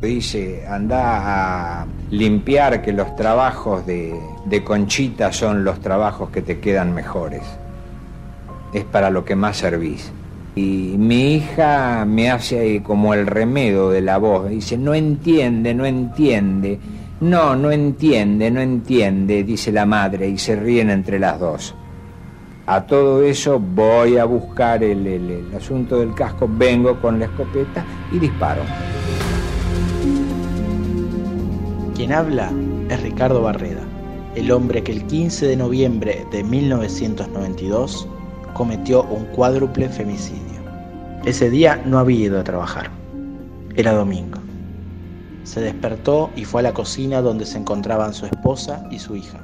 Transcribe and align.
Dice, 0.00 0.66
anda 0.66 1.82
a 1.82 1.86
limpiar 2.10 2.80
que 2.80 2.90
los 2.90 3.14
trabajos 3.16 3.84
de, 3.84 4.18
de 4.46 4.64
Conchita 4.64 5.30
son 5.30 5.62
los 5.62 5.80
trabajos 5.80 6.30
que 6.30 6.40
te 6.40 6.58
quedan 6.58 6.94
mejores. 6.94 7.42
Es 8.72 8.84
para 8.84 9.10
lo 9.10 9.26
que 9.26 9.36
más 9.36 9.58
servís. 9.58 10.10
Y 10.54 10.94
mi 10.96 11.34
hija 11.34 12.06
me 12.06 12.30
hace 12.30 12.82
como 12.82 13.12
el 13.12 13.26
remedo 13.26 13.90
de 13.90 14.00
la 14.00 14.16
voz. 14.16 14.48
Dice, 14.48 14.78
no 14.78 14.94
entiende, 14.94 15.74
no 15.74 15.84
entiende. 15.84 16.78
No, 17.20 17.54
no 17.54 17.70
entiende, 17.70 18.50
no 18.50 18.62
entiende, 18.62 19.44
dice 19.44 19.70
la 19.70 19.84
madre, 19.84 20.26
y 20.26 20.38
se 20.38 20.56
ríen 20.56 20.88
entre 20.88 21.18
las 21.18 21.38
dos. 21.38 21.74
A 22.64 22.86
todo 22.86 23.22
eso 23.22 23.58
voy 23.58 24.16
a 24.16 24.24
buscar 24.24 24.82
el, 24.82 25.06
el, 25.06 25.30
el 25.30 25.54
asunto 25.54 25.98
del 25.98 26.14
casco, 26.14 26.48
vengo 26.50 26.98
con 26.98 27.18
la 27.18 27.26
escopeta 27.26 27.84
y 28.10 28.18
disparo. 28.18 28.62
Quien 32.00 32.14
habla 32.14 32.50
es 32.88 33.02
Ricardo 33.02 33.42
Barreda, 33.42 33.82
el 34.34 34.50
hombre 34.52 34.82
que 34.82 34.90
el 34.90 35.06
15 35.06 35.46
de 35.46 35.54
noviembre 35.54 36.26
de 36.32 36.42
1992 36.42 38.08
cometió 38.54 39.02
un 39.02 39.26
cuádruple 39.26 39.86
femicidio. 39.86 40.62
Ese 41.26 41.50
día 41.50 41.76
no 41.84 41.98
había 41.98 42.24
ido 42.24 42.40
a 42.40 42.44
trabajar. 42.44 42.90
Era 43.76 43.92
domingo. 43.92 44.38
Se 45.44 45.60
despertó 45.60 46.30
y 46.36 46.46
fue 46.46 46.60
a 46.60 46.62
la 46.62 46.72
cocina 46.72 47.20
donde 47.20 47.44
se 47.44 47.58
encontraban 47.58 48.14
su 48.14 48.24
esposa 48.24 48.82
y 48.90 48.98
su 48.98 49.14
hija. 49.16 49.38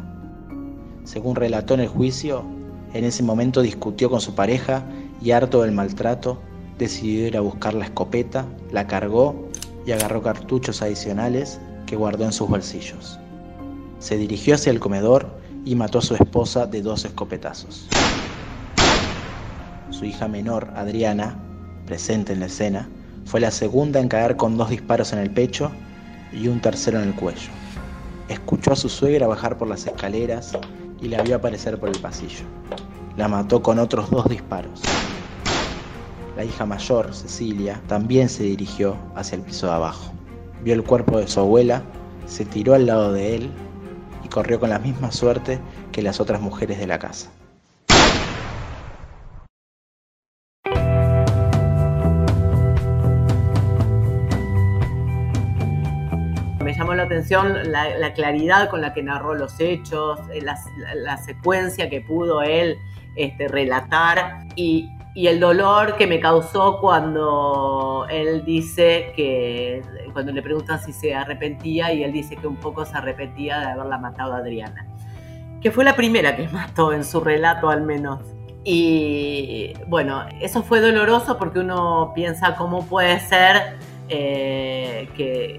Según 1.04 1.36
relató 1.36 1.74
en 1.74 1.80
el 1.80 1.88
juicio, 1.88 2.42
en 2.94 3.04
ese 3.04 3.22
momento 3.22 3.60
discutió 3.60 4.08
con 4.08 4.22
su 4.22 4.34
pareja 4.34 4.82
y 5.20 5.32
harto 5.32 5.60
del 5.60 5.72
maltrato, 5.72 6.40
decidió 6.78 7.26
ir 7.26 7.36
a 7.36 7.42
buscar 7.42 7.74
la 7.74 7.84
escopeta, 7.84 8.46
la 8.72 8.86
cargó 8.86 9.46
y 9.84 9.92
agarró 9.92 10.22
cartuchos 10.22 10.80
adicionales 10.80 11.60
que 11.86 11.96
guardó 11.96 12.24
en 12.24 12.32
sus 12.32 12.48
bolsillos. 12.48 13.18
Se 13.98 14.16
dirigió 14.16 14.56
hacia 14.56 14.70
el 14.70 14.80
comedor 14.80 15.28
y 15.64 15.74
mató 15.74 15.98
a 15.98 16.02
su 16.02 16.14
esposa 16.14 16.66
de 16.66 16.82
dos 16.82 17.04
escopetazos. 17.04 17.88
Su 19.90 20.04
hija 20.04 20.28
menor, 20.28 20.70
Adriana, 20.76 21.38
presente 21.86 22.32
en 22.32 22.40
la 22.40 22.46
escena, 22.46 22.88
fue 23.24 23.40
la 23.40 23.50
segunda 23.50 24.00
en 24.00 24.08
caer 24.08 24.36
con 24.36 24.56
dos 24.56 24.70
disparos 24.70 25.12
en 25.12 25.20
el 25.20 25.30
pecho 25.30 25.70
y 26.32 26.48
un 26.48 26.60
tercero 26.60 27.00
en 27.00 27.08
el 27.08 27.14
cuello. 27.14 27.50
Escuchó 28.28 28.72
a 28.72 28.76
su 28.76 28.88
suegra 28.88 29.26
bajar 29.26 29.56
por 29.56 29.68
las 29.68 29.86
escaleras 29.86 30.52
y 31.00 31.08
la 31.08 31.22
vio 31.22 31.36
aparecer 31.36 31.78
por 31.78 31.88
el 31.88 31.98
pasillo. 32.00 32.44
La 33.16 33.28
mató 33.28 33.62
con 33.62 33.78
otros 33.78 34.10
dos 34.10 34.28
disparos. 34.28 34.82
La 36.36 36.44
hija 36.44 36.66
mayor, 36.66 37.14
Cecilia, 37.14 37.80
también 37.86 38.28
se 38.28 38.42
dirigió 38.42 38.98
hacia 39.14 39.36
el 39.36 39.42
piso 39.42 39.66
de 39.68 39.72
abajo. 39.72 40.12
Vio 40.62 40.74
el 40.74 40.82
cuerpo 40.82 41.18
de 41.18 41.28
su 41.28 41.40
abuela, 41.40 41.82
se 42.26 42.44
tiró 42.44 42.74
al 42.74 42.86
lado 42.86 43.12
de 43.12 43.36
él 43.36 43.50
y 44.24 44.28
corrió 44.28 44.58
con 44.58 44.70
la 44.70 44.78
misma 44.78 45.12
suerte 45.12 45.60
que 45.92 46.02
las 46.02 46.20
otras 46.20 46.40
mujeres 46.40 46.78
de 46.78 46.86
la 46.86 46.98
casa. 46.98 47.30
Me 56.64 56.74
llamó 56.74 56.94
la 56.94 57.04
atención 57.04 57.70
la, 57.70 57.96
la 57.98 58.12
claridad 58.12 58.68
con 58.68 58.80
la 58.80 58.92
que 58.92 59.02
narró 59.02 59.34
los 59.34 59.60
hechos, 59.60 60.18
eh, 60.32 60.42
la 60.42 61.16
secuencia 61.18 61.88
que 61.88 62.00
pudo 62.00 62.42
él 62.42 62.76
este, 63.16 63.48
relatar 63.48 64.46
y, 64.56 64.90
y 65.16 65.28
el 65.28 65.40
dolor 65.40 65.96
que 65.96 66.06
me 66.06 66.20
causó 66.20 66.78
cuando 66.78 68.06
él 68.10 68.44
dice 68.44 69.14
que, 69.16 69.80
cuando 70.12 70.30
le 70.30 70.42
preguntan 70.42 70.78
si 70.78 70.92
se 70.92 71.14
arrepentía 71.14 71.90
y 71.94 72.04
él 72.04 72.12
dice 72.12 72.36
que 72.36 72.46
un 72.46 72.56
poco 72.56 72.84
se 72.84 72.98
arrepentía 72.98 73.58
de 73.60 73.66
haberla 73.68 73.96
matado 73.96 74.34
a 74.34 74.36
Adriana, 74.36 74.86
que 75.62 75.70
fue 75.70 75.84
la 75.84 75.96
primera 75.96 76.36
que 76.36 76.46
mató 76.48 76.92
en 76.92 77.02
su 77.02 77.20
relato 77.20 77.70
al 77.70 77.80
menos. 77.80 78.20
Y 78.62 79.72
bueno, 79.86 80.26
eso 80.42 80.62
fue 80.62 80.80
doloroso 80.80 81.38
porque 81.38 81.60
uno 81.60 82.12
piensa 82.14 82.54
cómo 82.54 82.84
puede 82.84 83.18
ser 83.20 83.78
eh, 84.10 85.08
que, 85.16 85.58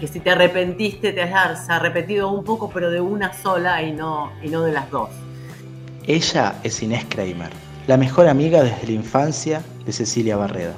que 0.00 0.06
si 0.06 0.18
te 0.20 0.30
arrepentiste 0.30 1.12
te 1.12 1.20
hayas 1.20 1.68
arrepentido 1.68 2.30
un 2.30 2.42
poco, 2.42 2.70
pero 2.70 2.90
de 2.90 3.02
una 3.02 3.34
sola 3.34 3.82
y 3.82 3.92
no, 3.92 4.32
y 4.42 4.48
no 4.48 4.62
de 4.62 4.72
las 4.72 4.90
dos. 4.90 5.10
Ella 6.06 6.54
es 6.62 6.82
Inés 6.82 7.04
Kramer, 7.10 7.50
la 7.88 7.96
mejor 7.96 8.28
amiga 8.28 8.62
desde 8.62 8.86
la 8.86 8.92
infancia 8.92 9.62
de 9.84 9.92
Cecilia 9.92 10.36
Barreda. 10.36 10.74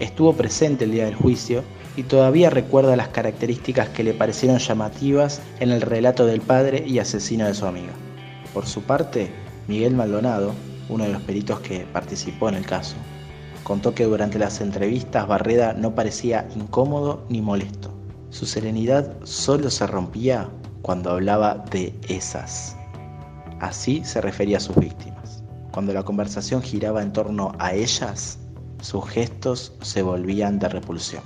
Estuvo 0.00 0.34
presente 0.34 0.84
el 0.84 0.92
día 0.92 1.06
del 1.06 1.14
juicio 1.14 1.62
y 1.96 2.02
todavía 2.02 2.50
recuerda 2.50 2.94
las 2.94 3.08
características 3.08 3.88
que 3.88 4.04
le 4.04 4.12
parecieron 4.12 4.58
llamativas 4.58 5.40
en 5.60 5.70
el 5.70 5.80
relato 5.80 6.26
del 6.26 6.42
padre 6.42 6.84
y 6.86 6.98
asesino 6.98 7.46
de 7.46 7.54
su 7.54 7.64
amiga. 7.64 7.92
Por 8.52 8.66
su 8.66 8.82
parte, 8.82 9.30
Miguel 9.66 9.94
Maldonado, 9.94 10.52
uno 10.90 11.04
de 11.04 11.12
los 11.12 11.22
peritos 11.22 11.60
que 11.60 11.86
participó 11.90 12.50
en 12.50 12.56
el 12.56 12.66
caso, 12.66 12.96
contó 13.64 13.94
que 13.94 14.04
durante 14.04 14.38
las 14.38 14.60
entrevistas 14.60 15.26
Barreda 15.26 15.72
no 15.72 15.94
parecía 15.94 16.48
incómodo 16.54 17.24
ni 17.30 17.40
molesto. 17.40 17.94
Su 18.28 18.44
serenidad 18.44 19.16
solo 19.24 19.70
se 19.70 19.86
rompía 19.86 20.50
cuando 20.82 21.10
hablaba 21.10 21.64
de 21.70 21.94
esas. 22.08 22.76
Así 23.60 24.04
se 24.04 24.20
refería 24.20 24.58
a 24.58 24.60
sus 24.60 24.76
víctimas. 24.76 25.41
Cuando 25.72 25.94
la 25.94 26.02
conversación 26.02 26.62
giraba 26.62 27.00
en 27.00 27.14
torno 27.14 27.52
a 27.58 27.72
ellas, 27.72 28.38
sus 28.82 29.08
gestos 29.08 29.72
se 29.80 30.02
volvían 30.02 30.58
de 30.58 30.68
repulsión. 30.68 31.22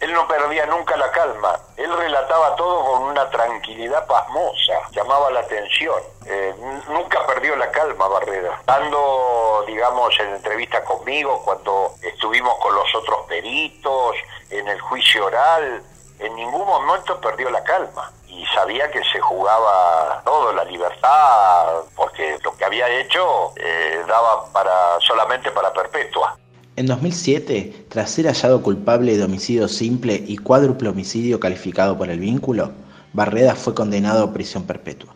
Él 0.00 0.12
no 0.12 0.26
perdía 0.26 0.66
nunca 0.66 0.96
la 0.96 1.10
calma. 1.12 1.56
Él 1.76 1.90
relataba 1.96 2.56
todo 2.56 2.84
con 2.84 3.02
una 3.04 3.30
tranquilidad 3.30 4.06
pasmosa. 4.08 4.74
Llamaba 4.90 5.30
la 5.30 5.40
atención. 5.40 5.94
Eh, 6.26 6.52
nunca 6.88 7.24
perdió 7.26 7.54
la 7.54 7.70
calma, 7.70 8.08
Barreda. 8.08 8.60
Dando, 8.66 9.64
digamos, 9.68 10.12
en 10.18 10.34
entrevista 10.34 10.82
conmigo, 10.82 11.40
cuando 11.44 11.94
estuvimos 12.02 12.54
con 12.58 12.74
los 12.74 12.92
otros 12.92 13.24
peritos, 13.28 14.16
en 14.50 14.66
el 14.66 14.80
juicio 14.80 15.26
oral, 15.26 15.80
en 16.18 16.34
ningún 16.34 16.66
momento 16.66 17.20
perdió 17.20 17.48
la 17.50 17.62
calma. 17.62 18.10
Y 18.36 18.44
sabía 18.46 18.90
que 18.90 19.00
se 19.12 19.20
jugaba 19.20 20.22
todo, 20.24 20.52
la 20.52 20.64
libertad, 20.64 21.84
porque 21.94 22.36
lo 22.42 22.56
que 22.56 22.64
había 22.64 22.88
hecho 23.00 23.52
eh, 23.56 24.02
daba 24.08 24.46
para 24.52 24.98
solamente 25.00 25.50
para 25.50 25.72
perpetua. 25.72 26.36
En 26.76 26.86
2007, 26.86 27.86
tras 27.88 28.10
ser 28.10 28.26
hallado 28.26 28.60
culpable 28.62 29.16
de 29.16 29.22
homicidio 29.22 29.68
simple 29.68 30.24
y 30.26 30.36
cuádruple 30.36 30.88
homicidio 30.88 31.38
calificado 31.38 31.96
por 31.96 32.10
el 32.10 32.18
vínculo, 32.18 32.72
Barreda 33.12 33.54
fue 33.54 33.74
condenado 33.74 34.24
a 34.24 34.32
prisión 34.32 34.64
perpetua. 34.64 35.14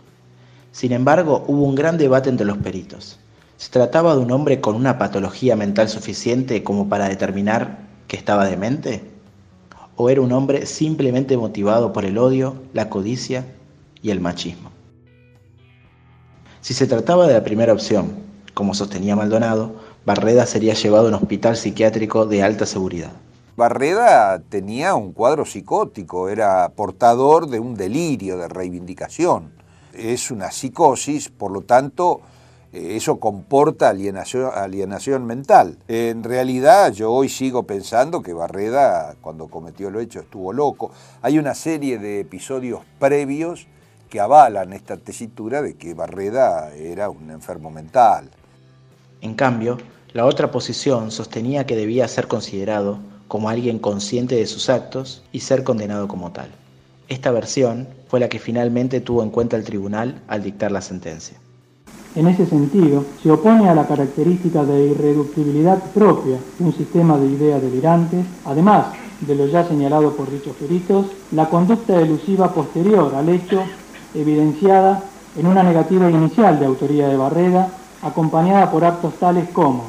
Sin 0.70 0.92
embargo, 0.92 1.44
hubo 1.48 1.64
un 1.64 1.74
gran 1.74 1.98
debate 1.98 2.28
entre 2.30 2.46
los 2.46 2.58
peritos. 2.58 3.18
¿Se 3.56 3.70
trataba 3.70 4.14
de 4.14 4.20
un 4.20 4.30
hombre 4.30 4.60
con 4.60 4.76
una 4.76 4.98
patología 4.98 5.56
mental 5.56 5.88
suficiente 5.88 6.62
como 6.62 6.88
para 6.88 7.08
determinar 7.08 7.78
que 8.06 8.16
estaba 8.16 8.46
demente? 8.46 9.02
¿O 10.00 10.08
era 10.10 10.20
un 10.20 10.30
hombre 10.30 10.64
simplemente 10.64 11.36
motivado 11.36 11.92
por 11.92 12.04
el 12.04 12.18
odio, 12.18 12.54
la 12.72 12.88
codicia 12.88 13.44
y 14.00 14.10
el 14.10 14.20
machismo? 14.20 14.70
Si 16.60 16.72
se 16.72 16.86
trataba 16.86 17.26
de 17.26 17.34
la 17.34 17.42
primera 17.42 17.72
opción, 17.72 18.12
como 18.54 18.74
sostenía 18.74 19.16
Maldonado, 19.16 19.72
Barreda 20.06 20.46
sería 20.46 20.74
llevado 20.74 21.06
a 21.06 21.08
un 21.08 21.14
hospital 21.14 21.56
psiquiátrico 21.56 22.26
de 22.26 22.44
alta 22.44 22.64
seguridad. 22.64 23.10
Barreda 23.56 24.40
tenía 24.48 24.94
un 24.94 25.12
cuadro 25.12 25.44
psicótico, 25.44 26.28
era 26.28 26.68
portador 26.76 27.48
de 27.48 27.58
un 27.58 27.74
delirio 27.74 28.38
de 28.38 28.46
reivindicación. 28.46 29.50
Es 29.92 30.30
una 30.30 30.52
psicosis, 30.52 31.28
por 31.28 31.50
lo 31.50 31.62
tanto, 31.62 32.20
eso 32.72 33.18
comporta 33.18 33.88
alienación, 33.88 35.26
mental. 35.26 35.78
En 35.88 36.22
realidad, 36.22 36.92
yo 36.92 37.12
hoy 37.12 37.28
sigo 37.28 37.62
pensando 37.62 38.22
que 38.22 38.34
Barreda, 38.34 39.16
cuando 39.20 39.48
cometió 39.48 39.88
el 39.88 39.96
hecho, 39.96 40.20
estuvo 40.20 40.52
loco. 40.52 40.90
Hay 41.22 41.38
una 41.38 41.54
serie 41.54 41.98
de 41.98 42.20
episodios 42.20 42.82
previos 42.98 43.66
que 44.10 44.20
avalan 44.20 44.72
esta 44.72 44.96
tesitura 44.96 45.62
de 45.62 45.74
que 45.76 45.94
Barreda 45.94 46.74
era 46.74 47.10
un 47.10 47.30
enfermo 47.30 47.70
mental. 47.70 48.30
En 49.20 49.34
cambio, 49.34 49.78
la 50.12 50.26
otra 50.26 50.50
posición 50.50 51.10
sostenía 51.10 51.66
que 51.66 51.76
debía 51.76 52.08
ser 52.08 52.28
considerado 52.28 52.98
como 53.28 53.48
alguien 53.48 53.78
consciente 53.78 54.36
de 54.36 54.46
sus 54.46 54.70
actos 54.70 55.22
y 55.32 55.40
ser 55.40 55.64
condenado 55.64 56.08
como 56.08 56.32
tal. 56.32 56.50
Esta 57.08 57.30
versión 57.30 57.88
fue 58.08 58.20
la 58.20 58.28
que 58.28 58.38
finalmente 58.38 59.00
tuvo 59.00 59.22
en 59.22 59.30
cuenta 59.30 59.56
el 59.56 59.64
tribunal 59.64 60.22
al 60.28 60.42
dictar 60.42 60.72
la 60.72 60.80
sentencia. 60.80 61.38
En 62.14 62.26
ese 62.26 62.46
sentido, 62.46 63.04
se 63.22 63.30
opone 63.30 63.68
a 63.68 63.74
la 63.74 63.86
característica 63.86 64.64
de 64.64 64.86
irreductibilidad 64.88 65.82
propia 65.92 66.38
de 66.58 66.64
un 66.64 66.72
sistema 66.72 67.16
de 67.16 67.26
ideas 67.26 67.62
delirantes, 67.62 68.24
además 68.44 68.86
de 69.20 69.34
lo 69.34 69.46
ya 69.46 69.66
señalado 69.66 70.12
por 70.12 70.30
dichos 70.30 70.56
peritos, 70.56 71.06
la 71.32 71.48
conducta 71.48 72.00
elusiva 72.00 72.52
posterior 72.52 73.14
al 73.14 73.28
hecho, 73.28 73.62
evidenciada 74.14 75.02
en 75.36 75.46
una 75.46 75.62
negativa 75.62 76.10
inicial 76.10 76.58
de 76.58 76.66
autoría 76.66 77.08
de 77.08 77.16
Barreda, 77.16 77.68
acompañada 78.02 78.70
por 78.70 78.84
actos 78.84 79.14
tales 79.14 79.48
como 79.50 79.84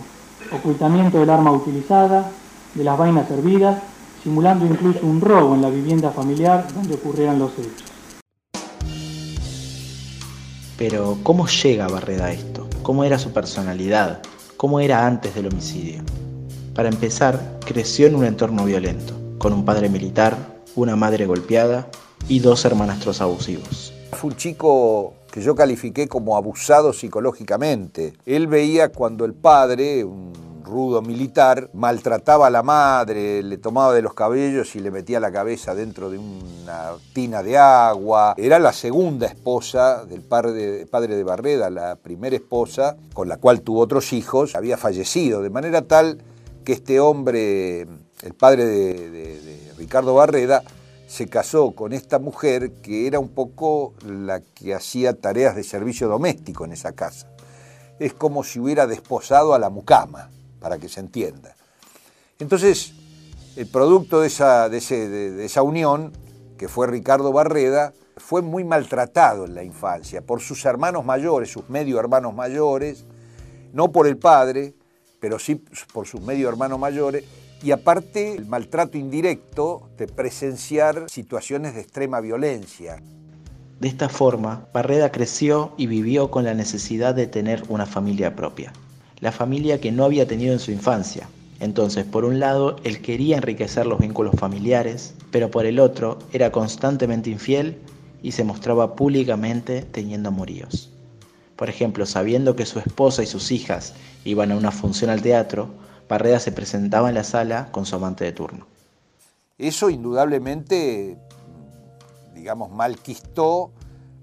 ocultamiento 0.52 1.20
del 1.20 1.30
arma 1.30 1.52
utilizada, 1.52 2.32
de 2.74 2.84
las 2.84 2.98
vainas 2.98 3.28
servidas, 3.28 3.78
simulando 4.24 4.66
incluso 4.66 5.06
un 5.06 5.22
robo 5.22 5.56
en 5.56 5.62
la 5.62 5.70
vivienda 5.70 6.12
familiar 6.12 6.68
donde 6.74 6.96
ocurrieran 6.96 7.40
los 7.40 7.52
hechos. 7.54 7.89
Pero, 10.80 11.18
¿cómo 11.24 11.46
llega 11.46 11.90
Barreda 11.90 12.28
a 12.28 12.32
esto? 12.32 12.66
¿Cómo 12.84 13.04
era 13.04 13.20
su 13.20 13.34
personalidad? 13.34 14.22
¿Cómo 14.56 14.80
era 14.80 15.06
antes 15.06 15.36
del 15.36 15.48
homicidio? 15.48 16.04
Para 16.74 16.88
empezar, 16.88 17.60
creció 17.66 18.08
en 18.08 18.16
un 18.16 18.24
entorno 18.24 18.64
violento, 18.64 19.14
con 19.40 19.52
un 19.52 19.66
padre 19.66 19.90
militar, 19.90 20.38
una 20.78 20.96
madre 20.96 21.26
golpeada 21.26 21.90
y 22.30 22.40
dos 22.40 22.64
hermanastros 22.64 23.20
abusivos. 23.20 23.94
Fue 24.14 24.30
un 24.30 24.38
chico 24.38 25.16
que 25.30 25.42
yo 25.42 25.54
califiqué 25.54 26.08
como 26.08 26.38
abusado 26.38 26.94
psicológicamente. 26.94 28.14
Él 28.26 28.48
veía 28.48 28.88
cuando 28.88 29.26
el 29.26 29.34
padre, 29.34 30.06
rudo 30.70 31.02
militar, 31.02 31.70
maltrataba 31.74 32.48
a 32.48 32.50
la 32.50 32.64
madre, 32.64 33.44
le 33.44 33.58
tomaba 33.58 33.94
de 33.94 34.02
los 34.02 34.14
cabellos 34.14 34.76
y 34.76 34.80
le 34.80 34.92
metía 34.92 35.20
la 35.20 35.32
cabeza 35.32 35.76
dentro 35.76 36.10
de 36.10 36.18
una 36.18 36.92
tina 37.14 37.44
de 37.44 37.58
agua. 37.58 38.36
Era 38.38 38.60
la 38.60 38.74
segunda 38.74 39.28
esposa 39.28 40.06
del 40.06 40.22
padre 40.22 40.52
de, 40.54 41.24
Barreda, 41.24 41.70
la 41.70 41.96
primera 41.96 42.36
esposa, 42.36 42.98
con 43.14 43.28
la 43.28 43.38
cual 43.38 43.62
tuvo 43.62 43.82
otros 43.82 44.14
hijos, 44.14 44.56
había 44.56 44.78
fallecido, 44.78 45.42
de 45.42 45.50
manera 45.50 45.82
tal 45.82 46.22
que 46.64 46.74
este 46.74 47.00
hombre, 47.00 47.82
el 47.82 48.34
padre 48.38 48.66
de 48.66 49.74
Ricardo 49.78 50.14
Barreda, 50.14 50.64
se 51.10 51.28
casó 51.28 51.72
con 51.72 51.92
esta 51.92 52.20
mujer 52.20 52.72
que 52.84 53.08
era 53.08 53.20
un 53.20 53.30
poco 53.30 53.96
la 54.06 54.42
que 54.42 54.76
hacía 54.76 55.20
tareas 55.20 55.56
de 55.56 55.64
servicio 55.64 56.08
doméstico 56.08 56.66
en 56.66 56.74
esa 56.74 56.92
casa. 56.92 57.28
Es 57.98 58.14
como 58.14 58.44
si 58.44 58.60
hubiera 58.60 58.86
desposado 58.86 59.56
a 59.56 59.60
la 59.60 59.72
mucama, 59.72 60.30
para 60.60 60.78
que 60.78 60.90
se 60.90 61.00
entienda. 61.00 61.56
Entonces, 62.40 62.94
el 63.56 63.68
producto 63.68 64.22
de 64.22 64.28
esa, 64.28 65.62
unión, 65.62 66.14
que 66.58 66.68
fue 66.68 66.88
Ricardo 66.88 67.34
Barreda, 67.34 67.94
fue 68.18 68.42
muy 68.42 68.64
maltratado 68.64 69.46
en 69.46 69.56
la 69.56 69.64
infancia 69.64 70.22
por 70.22 70.42
sus 70.42 70.64
hermanos 70.66 71.06
mayores, 71.06 71.52
sus 71.52 71.70
medio 71.70 72.00
hermanos 72.00 72.34
mayores, 72.34 73.06
no 73.74 73.92
por 73.92 74.08
el 74.08 74.18
padre, 74.18 74.74
pero 75.20 75.40
sí 75.40 75.56
por 75.94 76.08
sus 76.08 76.22
medio 76.22 76.48
hermanos 76.50 76.80
mayores, 76.80 77.24
y 77.62 77.72
aparte 77.72 78.34
el 78.34 78.46
maltrato 78.46 78.98
indirecto 78.98 79.90
de 79.98 80.08
presenciar 80.08 81.10
situaciones 81.10 81.76
de 81.76 81.82
extrema 81.82 82.22
violencia. 82.22 83.02
De 83.80 83.88
esta 83.88 84.10
forma, 84.10 84.68
Barreda 84.74 85.12
creció 85.12 85.74
y 85.78 85.88
vivió 85.88 86.32
con 86.32 86.44
la 86.44 86.54
necesidad 86.54 87.16
de 87.16 87.28
tener 87.28 87.64
una 87.70 87.86
familia 87.86 88.36
propia, 88.36 88.74
la 89.22 89.32
familia 89.32 89.82
que 89.82 89.92
no 89.92 90.06
había 90.06 90.28
tenido 90.28 90.54
en 90.54 90.60
su 90.60 90.72
infancia. 90.72 91.30
Entonces, 91.60 92.06
por 92.06 92.24
un 92.24 92.40
lado, 92.40 92.78
él 92.84 93.02
quería 93.02 93.38
enriquecer 93.38 93.86
los 93.86 94.00
vínculos 94.00 94.36
familiares, 94.38 95.14
pero 95.32 95.52
por 95.52 95.66
el 95.66 95.80
otro, 95.80 96.20
era 96.32 96.52
constantemente 96.52 97.30
infiel 97.30 97.78
y 98.24 98.32
se 98.32 98.44
mostraba 98.44 98.96
públicamente 98.96 99.82
teniendo 99.82 100.30
amoríos. 100.30 100.90
Por 101.58 101.70
ejemplo, 101.70 102.06
sabiendo 102.06 102.56
que 102.56 102.66
su 102.66 102.80
esposa 102.80 103.22
y 103.24 103.26
sus 103.26 103.52
hijas 103.52 103.94
iban 104.24 104.52
a 104.52 104.56
una 104.56 104.72
función 104.72 105.10
al 105.10 105.22
teatro, 105.22 105.70
Barreda 106.08 106.40
se 106.40 106.54
presentaba 106.54 107.10
en 107.10 107.16
la 107.16 107.24
sala 107.24 107.70
con 107.72 107.86
su 107.86 107.96
amante 107.96 108.24
de 108.24 108.32
turno. 108.32 108.66
Eso 109.58 109.90
indudablemente, 109.90 111.18
digamos, 112.34 112.72
malquistó 112.72 113.72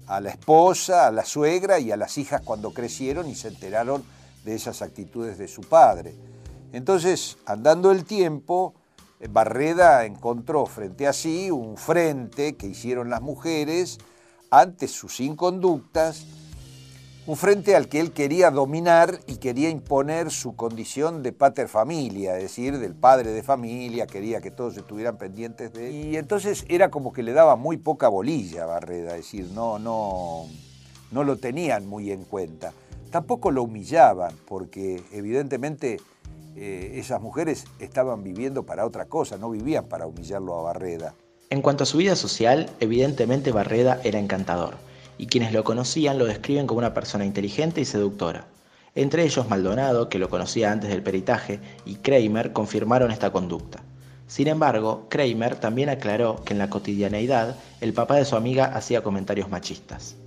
a 0.07 0.19
la 0.19 0.31
esposa, 0.31 1.07
a 1.07 1.11
la 1.11 1.23
suegra 1.23 1.79
y 1.79 1.91
a 1.91 1.97
las 1.97 2.17
hijas 2.17 2.41
cuando 2.43 2.73
crecieron 2.73 3.29
y 3.29 3.35
se 3.35 3.49
enteraron 3.49 4.03
de 4.43 4.55
esas 4.55 4.81
actitudes 4.81 5.37
de 5.37 5.47
su 5.47 5.61
padre. 5.61 6.15
Entonces, 6.73 7.37
andando 7.45 7.91
el 7.91 8.05
tiempo, 8.05 8.73
Barreda 9.29 10.05
encontró 10.05 10.65
frente 10.65 11.07
a 11.07 11.13
sí 11.13 11.49
un 11.51 11.77
frente 11.77 12.55
que 12.55 12.67
hicieron 12.67 13.09
las 13.09 13.21
mujeres 13.21 13.97
ante 14.49 14.87
sus 14.87 15.19
inconductas 15.19 16.25
un 17.27 17.35
frente 17.35 17.75
al 17.75 17.89
que 17.89 17.99
él 17.99 18.13
quería 18.13 18.51
dominar 18.51 19.19
y 19.27 19.35
quería 19.35 19.69
imponer 19.69 20.31
su 20.31 20.55
condición 20.55 21.23
de 21.23 21.33
pater 21.33 21.67
familia, 21.67 22.37
es 22.37 22.43
decir, 22.43 22.79
del 22.79 22.95
padre 22.95 23.31
de 23.31 23.43
familia, 23.43 24.07
quería 24.07 24.39
que 24.39 24.49
todos 24.49 24.77
estuvieran 24.77 25.17
pendientes 25.17 25.73
de 25.73 25.89
él. 25.89 26.05
Y 26.13 26.17
entonces 26.17 26.63
era 26.69 26.89
como 26.89 27.11
que 27.11 27.23
le 27.23 27.33
daba 27.33 27.57
muy 27.57 27.75
poca 27.75 28.07
bolilla 28.07 28.63
a 28.63 28.67
Barreda, 28.67 29.17
es 29.17 29.25
decir, 29.25 29.49
no, 29.53 29.77
no, 29.77 30.45
no 31.11 31.25
lo 31.25 31.35
tenían 31.35 31.85
muy 31.85 32.11
en 32.13 32.23
cuenta. 32.23 32.71
Tampoco 33.17 33.49
lo 33.49 33.63
humillaban, 33.63 34.31
porque 34.47 35.01
evidentemente 35.11 35.99
eh, 36.55 36.91
esas 36.97 37.19
mujeres 37.19 37.65
estaban 37.79 38.23
viviendo 38.23 38.63
para 38.63 38.85
otra 38.85 39.05
cosa, 39.05 39.37
no 39.37 39.49
vivían 39.49 39.85
para 39.85 40.05
humillarlo 40.05 40.55
a 40.55 40.61
Barreda. 40.61 41.15
En 41.49 41.63
cuanto 41.63 41.81
a 41.81 41.87
su 41.87 41.97
vida 41.97 42.15
social, 42.15 42.69
evidentemente 42.79 43.51
Barreda 43.51 43.99
era 44.03 44.19
encantador 44.19 44.75
y 45.17 45.25
quienes 45.25 45.51
lo 45.51 45.63
conocían 45.63 46.19
lo 46.19 46.27
describen 46.27 46.67
como 46.67 46.77
una 46.77 46.93
persona 46.93 47.25
inteligente 47.25 47.81
y 47.81 47.85
seductora. 47.85 48.45
Entre 48.93 49.23
ellos 49.23 49.49
Maldonado, 49.49 50.09
que 50.09 50.19
lo 50.19 50.29
conocía 50.29 50.71
antes 50.71 50.91
del 50.91 51.01
peritaje, 51.01 51.59
y 51.85 51.95
Kramer 51.95 52.53
confirmaron 52.53 53.09
esta 53.09 53.31
conducta. 53.31 53.81
Sin 54.27 54.47
embargo, 54.47 55.07
Kramer 55.09 55.55
también 55.55 55.89
aclaró 55.89 56.43
que 56.43 56.53
en 56.53 56.59
la 56.59 56.69
cotidianeidad 56.69 57.55
el 57.81 57.93
papá 57.93 58.17
de 58.17 58.25
su 58.25 58.35
amiga 58.35 58.65
hacía 58.65 59.01
comentarios 59.01 59.49
machistas. 59.49 60.17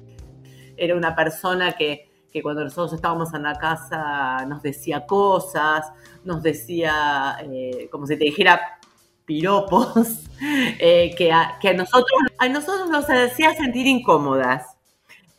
Era 0.77 0.97
una 0.97 1.15
persona 1.15 1.77
que, 1.79 2.10
cuando 2.43 2.63
nosotros 2.65 2.93
estábamos 2.93 3.35
en 3.35 3.43
la 3.43 3.55
casa 3.55 4.45
nos 4.47 4.63
decía 4.63 5.05
cosas, 5.07 5.93
nos 6.25 6.43
decía, 6.43 7.39
eh, 7.43 7.89
como 7.91 8.07
si 8.07 8.17
te 8.17 8.25
dijera, 8.25 8.79
piropos, 9.25 10.21
eh, 10.79 11.15
que, 11.17 11.33
que 11.61 11.69
a, 11.69 11.75
nosotros, 11.75 12.21
a 12.39 12.49
nosotros 12.49 12.89
nos 12.89 13.11
hacía 13.11 13.55
sentir 13.55 13.87
incómodas. 13.87 14.77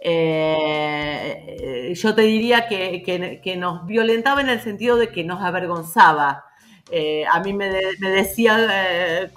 Eh, 0.04 1.94
yo 1.96 2.16
te 2.16 2.24
diría 2.24 2.68
que, 2.68 3.56
nos 3.58 3.86
violentaba 3.86 4.42
en 4.42 4.50
el 4.50 4.60
sentido 4.62 4.98
de 4.98 5.10
que 5.10 5.24
nos 5.24 5.42
avergonzaba. 5.42 6.46
A 7.32 7.40
mí 7.40 7.54
me, 7.54 7.70
decía 8.00 9.30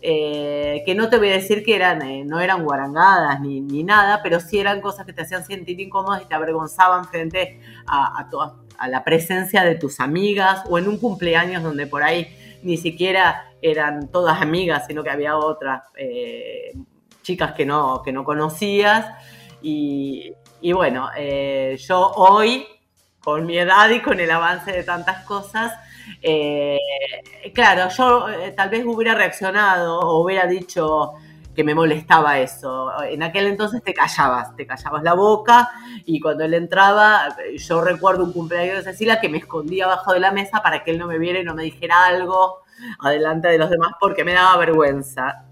eh, 0.00 0.82
que 0.86 0.94
no 0.94 1.08
te 1.08 1.18
voy 1.18 1.30
a 1.30 1.32
decir 1.32 1.64
que 1.64 1.74
eran, 1.74 2.00
no 2.26 2.40
eran 2.40 2.64
guarangadas 2.64 3.40
ni, 3.40 3.82
nada, 3.82 4.20
pero 4.22 4.40
sí 4.40 4.58
eran 4.58 4.80
cosas 4.80 5.06
que 5.06 5.12
te 5.12 5.22
hacían 5.22 5.44
sentir 5.44 5.80
incómodas 5.80 6.22
y 6.22 6.26
te 6.26 6.34
avergonzaban 6.34 7.04
frente 7.06 7.60
a, 7.86 8.20
a, 8.20 8.54
a 8.78 8.88
la 8.88 9.04
presencia 9.04 9.64
de 9.64 9.74
tus 9.74 10.00
amigas 10.00 10.62
o 10.68 10.78
en 10.78 10.88
un 10.88 10.98
cumpleaños 10.98 11.62
donde 11.62 11.86
por 11.86 12.02
ahí 12.02 12.28
ni 12.62 12.76
siquiera 12.76 13.52
eran 13.62 14.08
todas 14.08 14.40
amigas, 14.40 14.84
sino 14.86 15.02
que 15.02 15.10
había 15.10 15.36
otras 15.36 15.82
chicas 17.22 17.52
que 17.52 17.66
no, 17.66 18.02
que 18.02 18.12
no 18.12 18.24
conocías. 18.24 19.06
Y, 19.60 20.32
bueno, 20.72 21.10
eh, 21.16 21.76
yo 21.78 22.12
hoy, 22.16 22.66
con 23.22 23.44
mi 23.46 23.58
edad 23.58 23.90
y 23.90 24.00
con 24.00 24.18
el 24.18 24.30
avance 24.30 24.72
de 24.72 24.82
tantas 24.82 25.24
cosas, 25.24 25.72
eh, 26.22 26.78
claro, 27.54 27.88
yo 27.96 28.28
eh, 28.28 28.52
tal 28.56 28.68
vez 28.68 28.84
hubiera 28.84 29.14
reaccionado 29.14 30.00
o 30.00 30.22
hubiera 30.24 30.46
dicho 30.46 31.14
que 31.54 31.64
me 31.64 31.74
molestaba 31.74 32.38
eso. 32.38 33.02
En 33.02 33.22
aquel 33.22 33.46
entonces 33.46 33.82
te 33.82 33.92
callabas, 33.92 34.54
te 34.54 34.66
callabas 34.66 35.02
la 35.02 35.14
boca 35.14 35.70
y 36.04 36.20
cuando 36.20 36.44
él 36.44 36.54
entraba, 36.54 37.36
yo 37.56 37.80
recuerdo 37.80 38.22
un 38.22 38.32
cumpleaños 38.32 38.76
de 38.76 38.92
Cecilia 38.92 39.20
que 39.20 39.28
me 39.28 39.38
escondía 39.38 39.86
abajo 39.86 40.12
de 40.12 40.20
la 40.20 40.30
mesa 40.30 40.62
para 40.62 40.84
que 40.84 40.92
él 40.92 40.98
no 40.98 41.08
me 41.08 41.18
viera 41.18 41.40
y 41.40 41.44
no 41.44 41.54
me 41.54 41.64
dijera 41.64 42.06
algo 42.06 42.60
adelante 43.00 43.48
de 43.48 43.58
los 43.58 43.70
demás 43.70 43.92
porque 43.98 44.24
me 44.24 44.34
daba 44.34 44.56
vergüenza 44.56 45.47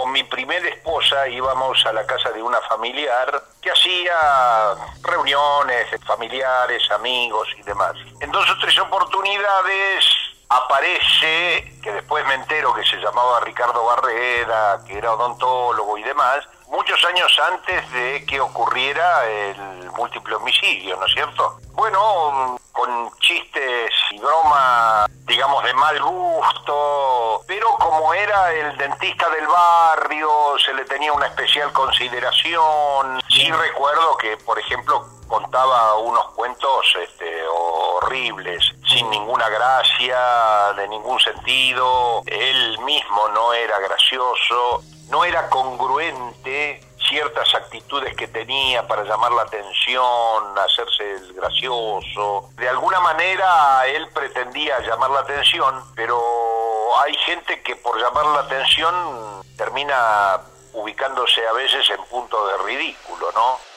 con 0.00 0.12
mi 0.12 0.24
primera 0.24 0.66
esposa 0.66 1.28
íbamos 1.28 1.84
a 1.84 1.92
la 1.92 2.06
casa 2.06 2.30
de 2.30 2.42
una 2.42 2.58
familiar 2.62 3.44
que 3.60 3.70
hacía 3.70 4.74
reuniones 5.02 5.88
familiares, 6.06 6.90
amigos 6.90 7.46
y 7.58 7.62
demás. 7.62 7.92
En 8.20 8.32
dos 8.32 8.48
o 8.50 8.58
tres 8.60 8.78
oportunidades 8.78 10.06
aparece, 10.48 11.78
que 11.82 11.92
después 11.92 12.24
me 12.26 12.34
entero 12.34 12.72
que 12.72 12.82
se 12.84 12.96
llamaba 12.96 13.40
Ricardo 13.40 13.84
Barrera, 13.84 14.80
que 14.86 14.96
era 14.96 15.12
odontólogo 15.12 15.98
y 15.98 16.02
demás, 16.02 16.48
muchos 16.68 17.04
años 17.04 17.30
antes 17.52 17.92
de 17.92 18.24
que 18.24 18.40
ocurriera 18.40 19.28
el 19.28 19.90
múltiple 19.90 20.36
homicidio, 20.36 20.96
¿no 20.96 21.04
es 21.04 21.12
cierto? 21.12 21.58
Bueno, 21.72 22.58
con 22.72 23.10
chistes 23.18 23.89
y 24.20 24.22
bromas, 24.22 25.10
digamos, 25.26 25.62
de 25.64 25.74
mal 25.74 26.00
gusto, 26.02 27.42
pero 27.46 27.68
como 27.78 28.12
era 28.14 28.52
el 28.52 28.76
dentista 28.76 29.28
del 29.30 29.46
barrio, 29.46 30.28
se 30.64 30.74
le 30.74 30.84
tenía 30.84 31.12
una 31.12 31.26
especial 31.26 31.72
consideración. 31.72 33.20
Sí 33.28 33.50
recuerdo 33.50 34.16
que, 34.16 34.36
por 34.38 34.58
ejemplo, 34.58 35.06
contaba 35.28 35.96
unos 35.98 36.26
cuentos 36.32 36.86
este, 37.02 37.42
horribles, 37.46 38.64
sin 38.88 39.08
ninguna 39.10 39.48
gracia, 39.48 40.72
de 40.76 40.88
ningún 40.88 41.20
sentido. 41.20 42.22
Él 42.26 42.78
mismo 42.80 43.28
no 43.28 43.52
era 43.52 43.78
gracioso, 43.78 44.82
no 45.08 45.24
era 45.24 45.48
congruente 45.48 46.89
ciertas 47.10 47.52
actitudes 47.56 48.14
que 48.14 48.28
tenía 48.28 48.86
para 48.86 49.02
llamar 49.02 49.32
la 49.32 49.42
atención, 49.42 50.56
hacerse 50.56 51.16
el 51.16 51.34
gracioso. 51.34 52.48
De 52.56 52.68
alguna 52.68 53.00
manera 53.00 53.84
él 53.86 54.06
pretendía 54.14 54.78
llamar 54.80 55.10
la 55.10 55.20
atención, 55.20 55.74
pero 55.96 56.18
hay 57.04 57.12
gente 57.26 57.60
que 57.62 57.74
por 57.76 58.00
llamar 58.00 58.26
la 58.26 58.40
atención 58.40 58.94
termina 59.56 60.40
ubicándose 60.72 61.44
a 61.48 61.52
veces 61.52 61.90
en 61.90 62.02
punto 62.04 62.46
de 62.46 62.58
ridículo, 62.64 63.26
¿no? 63.34 63.70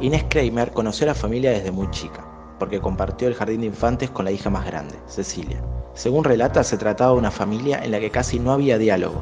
Inés 0.00 0.24
Kramer 0.30 0.72
conoció 0.72 1.06
a 1.06 1.08
la 1.08 1.14
familia 1.16 1.50
desde 1.50 1.72
muy 1.72 1.90
chica, 1.90 2.24
porque 2.60 2.80
compartió 2.80 3.26
el 3.26 3.34
jardín 3.34 3.62
de 3.62 3.66
infantes 3.66 4.08
con 4.10 4.24
la 4.24 4.30
hija 4.30 4.50
más 4.50 4.64
grande, 4.64 4.96
Cecilia. 5.08 5.60
Según 5.94 6.22
relata, 6.22 6.62
se 6.62 6.78
trataba 6.78 7.10
de 7.10 7.18
una 7.18 7.32
familia 7.32 7.82
en 7.82 7.90
la 7.90 7.98
que 7.98 8.12
casi 8.12 8.38
no 8.38 8.52
había 8.52 8.78
diálogo. 8.78 9.20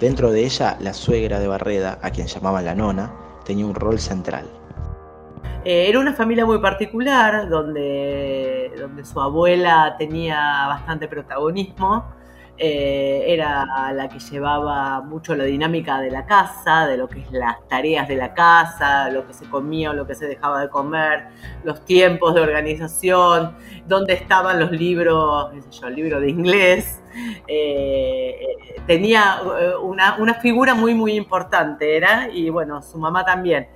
Dentro 0.00 0.30
de 0.30 0.44
ella, 0.44 0.76
la 0.80 0.94
suegra 0.94 1.40
de 1.40 1.48
Barreda, 1.48 1.98
a 2.02 2.10
quien 2.10 2.28
llamaban 2.28 2.64
la 2.64 2.74
nona, 2.74 3.12
tenía 3.44 3.66
un 3.66 3.74
rol 3.74 3.98
central. 3.98 4.46
Eh, 5.64 5.88
era 5.88 5.98
una 5.98 6.14
familia 6.14 6.46
muy 6.46 6.60
particular, 6.60 7.48
donde, 7.48 8.72
donde 8.78 9.04
su 9.04 9.20
abuela 9.20 9.96
tenía 9.98 10.38
bastante 10.68 11.08
protagonismo 11.08 12.17
eh, 12.60 13.24
era 13.26 13.92
la 13.92 14.08
que 14.08 14.18
llevaba 14.18 15.00
mucho 15.00 15.36
la 15.36 15.44
dinámica 15.44 16.00
de 16.00 16.10
la 16.10 16.26
casa, 16.26 16.86
de 16.86 16.96
lo 16.96 17.08
que 17.08 17.20
es 17.20 17.30
las 17.30 17.56
tareas 17.68 18.08
de 18.08 18.16
la 18.16 18.34
casa, 18.34 19.10
lo 19.10 19.26
que 19.26 19.32
se 19.32 19.48
comía 19.48 19.90
o 19.90 19.94
lo 19.94 20.06
que 20.06 20.16
se 20.16 20.26
dejaba 20.26 20.60
de 20.60 20.68
comer, 20.68 21.28
los 21.62 21.84
tiempos 21.84 22.34
de 22.34 22.40
organización, 22.40 23.54
dónde 23.86 24.14
estaban 24.14 24.58
los 24.58 24.72
libros, 24.72 25.50
qué 25.52 25.62
sé 25.62 25.70
yo, 25.70 25.86
el 25.86 25.94
libro 25.94 26.20
de 26.20 26.30
inglés. 26.30 27.00
Eh, 27.46 28.56
tenía 28.86 29.40
eh, 29.60 29.76
una, 29.80 30.16
una 30.18 30.34
figura 30.34 30.74
muy, 30.74 30.94
muy 30.94 31.14
importante, 31.14 31.96
era, 31.96 32.28
y 32.28 32.50
bueno, 32.50 32.82
su 32.82 32.98
mamá 32.98 33.24
también. 33.24 33.68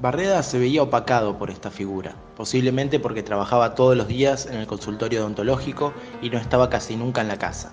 Barreda 0.00 0.42
se 0.42 0.58
veía 0.58 0.82
opacado 0.82 1.38
por 1.38 1.50
esta 1.50 1.70
figura, 1.70 2.16
posiblemente 2.36 2.98
porque 2.98 3.22
trabajaba 3.22 3.74
todos 3.76 3.96
los 3.96 4.08
días 4.08 4.46
en 4.46 4.56
el 4.56 4.66
consultorio 4.66 5.20
odontológico 5.20 5.92
y 6.20 6.30
no 6.30 6.38
estaba 6.38 6.68
casi 6.68 6.96
nunca 6.96 7.20
en 7.20 7.28
la 7.28 7.38
casa. 7.38 7.72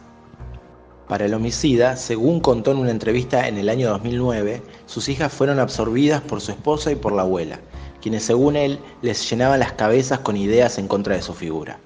Para 1.11 1.25
el 1.25 1.33
homicida, 1.33 1.97
según 1.97 2.39
contó 2.39 2.71
en 2.71 2.77
una 2.77 2.89
entrevista 2.89 3.45
en 3.49 3.57
el 3.57 3.67
año 3.67 3.89
2009, 3.89 4.61
sus 4.85 5.09
hijas 5.09 5.33
fueron 5.33 5.59
absorbidas 5.59 6.21
por 6.21 6.39
su 6.39 6.51
esposa 6.53 6.89
y 6.89 6.95
por 6.95 7.11
la 7.11 7.23
abuela, 7.23 7.59
quienes 8.01 8.23
según 8.23 8.55
él 8.55 8.79
les 9.01 9.29
llenaban 9.29 9.59
las 9.59 9.73
cabezas 9.73 10.19
con 10.19 10.37
ideas 10.37 10.77
en 10.77 10.87
contra 10.87 11.17
de 11.17 11.21
su 11.21 11.33
figura. 11.33 11.79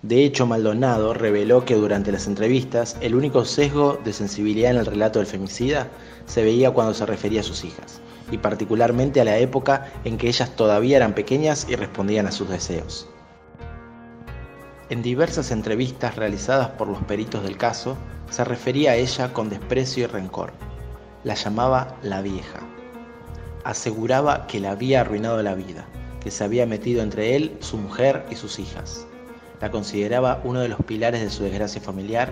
De 0.00 0.24
hecho, 0.24 0.46
Maldonado 0.46 1.12
reveló 1.12 1.66
que 1.66 1.74
durante 1.74 2.10
las 2.10 2.26
entrevistas 2.26 2.96
el 3.02 3.14
único 3.14 3.44
sesgo 3.44 4.00
de 4.02 4.14
sensibilidad 4.14 4.70
en 4.70 4.78
el 4.78 4.86
relato 4.86 5.18
del 5.18 5.28
femicida 5.28 5.88
se 6.24 6.42
veía 6.42 6.70
cuando 6.70 6.94
se 6.94 7.04
refería 7.04 7.40
a 7.40 7.44
sus 7.44 7.66
hijas, 7.66 8.00
y 8.30 8.38
particularmente 8.38 9.20
a 9.20 9.26
la 9.26 9.36
época 9.36 9.92
en 10.06 10.16
que 10.16 10.28
ellas 10.28 10.56
todavía 10.56 10.96
eran 10.96 11.14
pequeñas 11.14 11.66
y 11.68 11.76
respondían 11.76 12.26
a 12.26 12.32
sus 12.32 12.48
deseos. 12.48 13.06
En 14.92 15.00
diversas 15.00 15.52
entrevistas 15.52 16.16
realizadas 16.16 16.68
por 16.68 16.86
los 16.86 17.02
peritos 17.04 17.42
del 17.44 17.56
caso, 17.56 17.96
se 18.28 18.44
refería 18.44 18.90
a 18.90 18.96
ella 18.96 19.32
con 19.32 19.48
desprecio 19.48 20.04
y 20.04 20.06
rencor. 20.06 20.52
La 21.24 21.32
llamaba 21.32 21.96
la 22.02 22.20
vieja. 22.20 22.60
Aseguraba 23.64 24.46
que 24.46 24.60
le 24.60 24.68
había 24.68 25.00
arruinado 25.00 25.42
la 25.42 25.54
vida, 25.54 25.86
que 26.20 26.30
se 26.30 26.44
había 26.44 26.66
metido 26.66 27.02
entre 27.02 27.36
él, 27.36 27.56
su 27.60 27.78
mujer 27.78 28.26
y 28.30 28.34
sus 28.34 28.58
hijas. 28.58 29.06
La 29.62 29.70
consideraba 29.70 30.42
uno 30.44 30.60
de 30.60 30.68
los 30.68 30.80
pilares 30.80 31.22
de 31.22 31.30
su 31.30 31.44
desgracia 31.44 31.80
familiar 31.80 32.28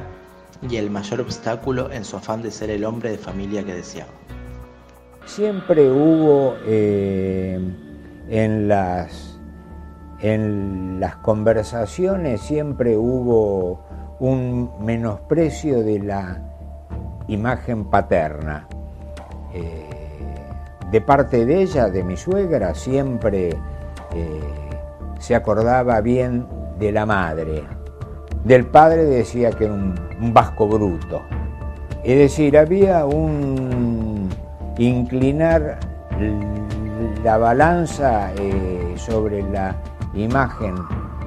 y 0.68 0.76
el 0.76 0.90
mayor 0.90 1.22
obstáculo 1.22 1.90
en 1.90 2.04
su 2.04 2.18
afán 2.18 2.42
de 2.42 2.50
ser 2.50 2.68
el 2.68 2.84
hombre 2.84 3.10
de 3.10 3.16
familia 3.16 3.64
que 3.64 3.72
deseaba. 3.72 4.12
Siempre 5.24 5.90
hubo 5.90 6.58
eh, 6.66 7.58
en 8.28 8.68
las 8.68 9.29
en 10.22 11.00
las 11.00 11.16
conversaciones 11.16 12.40
siempre 12.42 12.96
hubo 12.96 13.80
un 14.18 14.70
menosprecio 14.80 15.82
de 15.82 15.98
la 15.98 16.42
imagen 17.28 17.86
paterna. 17.86 18.66
Eh, 19.54 19.86
de 20.90 21.00
parte 21.00 21.46
de 21.46 21.62
ella, 21.62 21.88
de 21.88 22.04
mi 22.04 22.16
suegra, 22.16 22.74
siempre 22.74 23.50
eh, 24.14 24.40
se 25.18 25.34
acordaba 25.34 26.00
bien 26.00 26.46
de 26.78 26.92
la 26.92 27.06
madre. 27.06 27.64
Del 28.44 28.66
padre 28.66 29.04
decía 29.04 29.50
que 29.50 29.64
era 29.66 29.74
un, 29.74 29.94
vasco 30.34 30.66
bruto. 30.66 31.22
Es 32.04 32.18
decir, 32.18 32.58
había 32.58 33.06
un 33.06 34.28
inclinar 34.78 35.78
la 37.22 37.36
balanza 37.38 38.32
eh, 38.34 38.94
sobre 38.96 39.42
la 39.42 39.76
imagen 40.14 40.74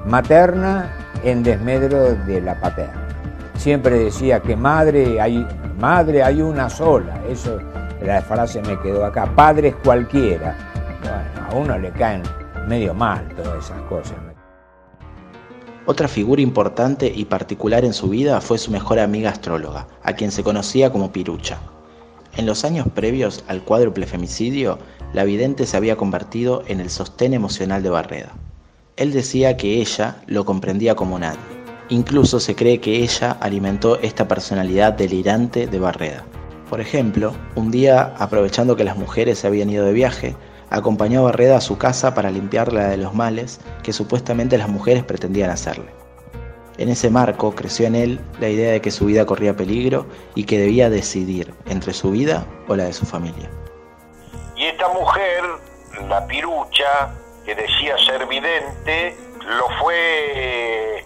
materna 0.06 0.90
en 1.22 1.42
desmedro 1.42 2.14
de 2.14 2.40
la 2.40 2.60
paterna. 2.60 3.08
Siempre 3.56 3.98
decía 3.98 4.40
que 4.40 4.56
madre 4.56 5.20
hay, 5.20 5.46
madre 5.78 6.22
hay 6.22 6.42
una 6.42 6.68
sola, 6.68 7.20
eso 7.28 7.58
la 8.02 8.20
frase 8.22 8.60
me 8.62 8.78
quedó 8.80 9.04
acá, 9.04 9.26
padre 9.34 9.68
es 9.68 9.76
cualquiera. 9.76 10.56
Bueno, 11.00 11.48
a 11.48 11.54
uno 11.54 11.78
le 11.78 11.90
caen 11.92 12.22
medio 12.68 12.94
mal 12.94 13.26
todas 13.36 13.64
esas 13.64 13.80
cosas. 13.82 14.16
Otra 15.86 16.08
figura 16.08 16.40
importante 16.40 17.12
y 17.14 17.26
particular 17.26 17.84
en 17.84 17.92
su 17.92 18.08
vida 18.08 18.40
fue 18.40 18.56
su 18.58 18.70
mejor 18.70 18.98
amiga 18.98 19.30
astróloga, 19.30 19.86
a 20.02 20.14
quien 20.14 20.30
se 20.30 20.42
conocía 20.42 20.90
como 20.90 21.12
Pirucha. 21.12 21.58
En 22.36 22.46
los 22.46 22.64
años 22.64 22.86
previos 22.94 23.44
al 23.48 23.62
cuádruple 23.62 24.06
femicidio, 24.06 24.78
la 25.12 25.24
vidente 25.24 25.66
se 25.66 25.76
había 25.76 25.96
convertido 25.96 26.64
en 26.66 26.80
el 26.80 26.90
sostén 26.90 27.34
emocional 27.34 27.82
de 27.82 27.90
Barreda. 27.90 28.32
Él 28.96 29.12
decía 29.12 29.56
que 29.56 29.80
ella 29.80 30.22
lo 30.28 30.44
comprendía 30.44 30.94
como 30.94 31.18
nadie. 31.18 31.40
Incluso 31.88 32.38
se 32.38 32.54
cree 32.54 32.80
que 32.80 33.02
ella 33.02 33.36
alimentó 33.40 33.98
esta 34.00 34.28
personalidad 34.28 34.92
delirante 34.92 35.66
de 35.66 35.78
Barreda. 35.80 36.24
Por 36.70 36.80
ejemplo, 36.80 37.34
un 37.56 37.72
día, 37.72 38.14
aprovechando 38.18 38.76
que 38.76 38.84
las 38.84 38.96
mujeres 38.96 39.40
se 39.40 39.48
habían 39.48 39.68
ido 39.68 39.84
de 39.84 39.92
viaje, 39.92 40.36
acompañó 40.70 41.20
a 41.20 41.24
Barreda 41.24 41.56
a 41.56 41.60
su 41.60 41.76
casa 41.76 42.14
para 42.14 42.30
limpiarla 42.30 42.86
de 42.86 42.96
los 42.96 43.14
males 43.14 43.60
que 43.82 43.92
supuestamente 43.92 44.58
las 44.58 44.68
mujeres 44.68 45.02
pretendían 45.02 45.50
hacerle. 45.50 45.90
En 46.78 46.88
ese 46.88 47.10
marco 47.10 47.52
creció 47.52 47.86
en 47.86 47.96
él 47.96 48.20
la 48.40 48.48
idea 48.48 48.70
de 48.70 48.80
que 48.80 48.92
su 48.92 49.06
vida 49.06 49.26
corría 49.26 49.56
peligro 49.56 50.06
y 50.36 50.44
que 50.44 50.58
debía 50.60 50.88
decidir 50.88 51.52
entre 51.66 51.92
su 51.92 52.12
vida 52.12 52.46
o 52.68 52.76
la 52.76 52.84
de 52.84 52.92
su 52.92 53.06
familia. 53.06 53.50
Y 54.56 54.66
esta 54.66 54.88
mujer, 54.88 55.42
la 56.08 56.24
pirucha, 56.28 57.12
que 57.44 57.54
decía 57.54 57.96
ser 57.98 58.26
vidente, 58.26 59.16
lo 59.46 59.68
fue, 59.80 61.04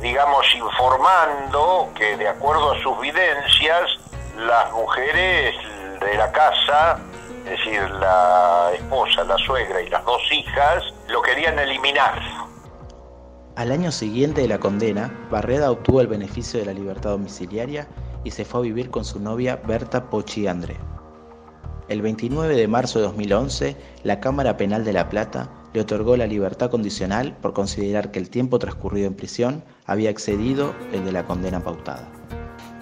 digamos, 0.00 0.46
informando 0.54 1.90
que 1.94 2.16
de 2.16 2.28
acuerdo 2.28 2.72
a 2.72 2.82
sus 2.82 3.00
videncias, 3.00 3.98
las 4.36 4.72
mujeres 4.72 5.56
de 6.00 6.16
la 6.16 6.30
casa, 6.32 6.98
es 7.44 7.50
decir, 7.50 7.82
la 8.00 8.70
esposa, 8.74 9.24
la 9.24 9.36
suegra 9.38 9.82
y 9.82 9.90
las 9.90 10.04
dos 10.04 10.22
hijas, 10.32 10.84
lo 11.08 11.20
querían 11.22 11.58
eliminar. 11.58 12.20
Al 13.56 13.72
año 13.72 13.90
siguiente 13.90 14.42
de 14.42 14.48
la 14.48 14.58
condena, 14.58 15.12
Barreda 15.30 15.70
obtuvo 15.70 16.00
el 16.00 16.06
beneficio 16.06 16.60
de 16.60 16.66
la 16.66 16.72
libertad 16.72 17.10
domiciliaria 17.10 17.88
y 18.24 18.30
se 18.30 18.44
fue 18.44 18.60
a 18.60 18.62
vivir 18.62 18.90
con 18.90 19.04
su 19.04 19.18
novia 19.18 19.56
Berta 19.56 20.08
Pochi 20.08 20.46
André. 20.46 20.76
El 21.88 22.02
29 22.02 22.54
de 22.54 22.68
marzo 22.68 23.00
de 23.00 23.06
2011, 23.06 23.76
la 24.04 24.20
Cámara 24.20 24.56
Penal 24.56 24.84
de 24.84 24.92
La 24.92 25.08
Plata 25.08 25.50
le 25.72 25.80
otorgó 25.80 26.16
la 26.16 26.26
libertad 26.26 26.70
condicional 26.70 27.36
por 27.40 27.52
considerar 27.52 28.10
que 28.10 28.18
el 28.18 28.30
tiempo 28.30 28.58
transcurrido 28.58 29.06
en 29.06 29.14
prisión 29.14 29.62
había 29.86 30.10
excedido 30.10 30.74
el 30.92 31.04
de 31.04 31.12
la 31.12 31.24
condena 31.24 31.60
pautada. 31.60 32.08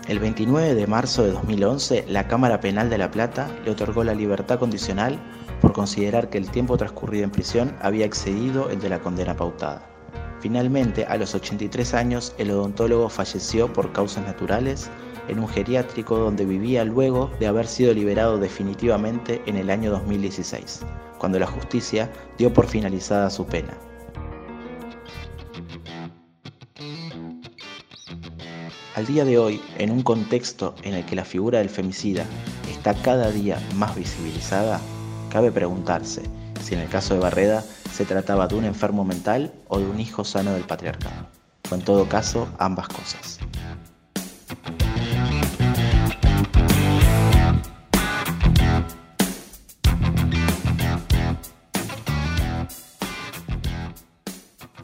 El 0.09 0.21
29 0.21 0.75
de 0.75 0.87
marzo 0.87 1.23
de 1.23 1.33
2011, 1.33 2.07
la 2.09 2.29
Cámara 2.29 2.61
Penal 2.61 2.89
de 2.89 2.97
La 2.97 3.11
Plata 3.11 3.51
le 3.65 3.73
otorgó 3.73 4.05
la 4.05 4.15
libertad 4.15 4.59
condicional 4.59 5.19
por 5.61 5.75
considerar 5.75 6.31
que 6.31 6.39
el 6.39 6.51
tiempo 6.51 6.79
transcurrido 6.79 7.25
en 7.25 7.31
prisión 7.31 7.77
había 7.83 8.07
excedido 8.07 8.71
el 8.71 8.81
de 8.81 8.89
la 8.89 9.01
condena 9.01 9.37
pautada. 9.37 9.87
Finalmente, 10.41 11.05
a 11.05 11.17
los 11.19 11.35
83 11.35 11.93
años, 11.93 12.35
el 12.39 12.53
odontólogo 12.53 13.11
falleció 13.11 13.71
por 13.71 13.93
causas 13.93 14.25
naturales 14.25 14.89
en 15.29 15.41
un 15.41 15.49
geriátrico 15.49 16.17
donde 16.17 16.47
vivía 16.47 16.85
luego 16.85 17.31
de 17.39 17.49
haber 17.49 17.67
sido 17.67 17.93
liberado 17.93 18.39
definitivamente 18.39 19.43
en 19.45 19.57
el 19.57 19.69
año 19.69 19.91
2016 19.91 20.87
cuando 21.19 21.39
la 21.39 21.47
justicia 21.47 22.11
dio 22.37 22.53
por 22.53 22.67
finalizada 22.67 23.31
su 23.31 23.47
pena. 23.47 23.77
Al 28.95 29.07
día 29.07 29.25
de 29.25 29.39
hoy, 29.39 29.61
en 29.79 29.93
un 29.93 30.03
contexto 30.03 30.75
en 30.83 30.95
el 30.95 31.05
que 31.07 31.15
la 31.15 31.25
figura 31.25 31.59
del 31.59 31.69
femicida 31.69 32.25
está 32.69 32.95
cada 32.95 33.31
día 33.31 33.59
más 33.77 33.95
visibilizada, 33.95 34.81
cabe 35.31 35.53
preguntarse 35.53 36.23
si 36.61 36.75
en 36.75 36.81
el 36.81 36.89
caso 36.89 37.15
de 37.15 37.21
Barreda 37.21 37.63
se 37.93 38.05
trataba 38.05 38.49
de 38.49 38.57
un 38.57 38.65
enfermo 38.65 39.05
mental 39.05 39.53
o 39.69 39.79
de 39.79 39.87
un 39.87 40.01
hijo 40.01 40.25
sano 40.25 40.53
del 40.53 40.65
patriarcado, 40.65 41.29
o 41.71 41.75
en 41.77 41.83
todo 41.83 42.09
caso 42.09 42.49
ambas 42.59 42.89
cosas. 42.89 43.39